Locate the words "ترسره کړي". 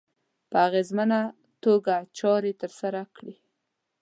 2.61-3.35